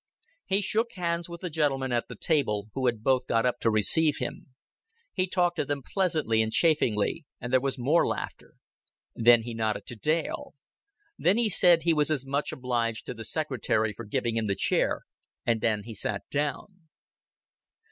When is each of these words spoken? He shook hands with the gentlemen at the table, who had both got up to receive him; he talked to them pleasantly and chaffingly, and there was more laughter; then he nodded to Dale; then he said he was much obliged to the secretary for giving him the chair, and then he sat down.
He 0.47 0.61
shook 0.63 0.93
hands 0.93 1.29
with 1.29 1.41
the 1.41 1.49
gentlemen 1.51 1.91
at 1.91 2.07
the 2.07 2.15
table, 2.15 2.69
who 2.73 2.87
had 2.87 3.03
both 3.03 3.27
got 3.27 3.45
up 3.45 3.59
to 3.59 3.69
receive 3.69 4.17
him; 4.17 4.47
he 5.13 5.27
talked 5.27 5.57
to 5.57 5.63
them 5.65 5.83
pleasantly 5.85 6.41
and 6.41 6.51
chaffingly, 6.51 7.23
and 7.39 7.53
there 7.53 7.61
was 7.61 7.77
more 7.77 8.07
laughter; 8.07 8.55
then 9.13 9.43
he 9.43 9.53
nodded 9.53 9.85
to 9.85 9.95
Dale; 9.95 10.55
then 11.19 11.37
he 11.37 11.51
said 11.51 11.83
he 11.83 11.93
was 11.93 12.25
much 12.25 12.51
obliged 12.51 13.05
to 13.05 13.13
the 13.13 13.23
secretary 13.23 13.93
for 13.93 14.03
giving 14.05 14.37
him 14.37 14.47
the 14.47 14.55
chair, 14.55 15.03
and 15.45 15.61
then 15.61 15.83
he 15.83 15.93
sat 15.93 16.23
down. 16.31 16.87